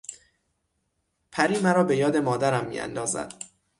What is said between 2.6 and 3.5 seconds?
میاندازد.